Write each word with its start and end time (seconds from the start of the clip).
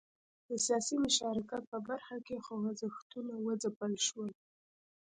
د 0.47 0.49
سیاسي 0.65 0.95
مشارکت 1.05 1.63
په 1.71 1.77
برخه 1.87 2.17
کې 2.25 2.43
خوځښتونه 2.45 3.33
وځپل 3.45 3.93
شول. 4.07 4.29